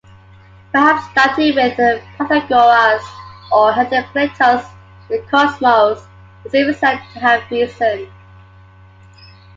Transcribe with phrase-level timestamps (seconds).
[0.71, 1.77] Perhaps starting with
[2.17, 3.03] Pythagoras
[3.51, 4.65] or Heraclitus,
[5.07, 6.07] the cosmos
[6.43, 8.11] is even said to have reason.